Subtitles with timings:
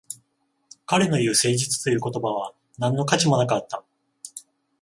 [0.87, 3.83] 彼の言う誠実という言葉は何の価値もなかった